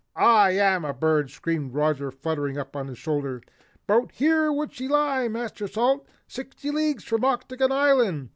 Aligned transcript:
"I 0.15 0.53
AM 0.53 0.83
a 0.83 0.95
bird," 0.95 1.29
screamed 1.29 1.75
Roger 1.75 2.09
fluttering 2.09 2.57
up 2.57 2.71
to 2.73 2.83
his 2.85 2.97
shoulder. 2.97 3.43
"'Bout 3.85 4.11
here 4.13 4.47
she 4.71 4.85
would 4.87 4.91
lie, 4.91 5.27
Master 5.27 5.67
Salt, 5.67 6.07
sixty 6.27 6.71
leagues 6.71 7.03
from 7.03 7.23
Octagon 7.23 7.71
Island." 7.71 8.29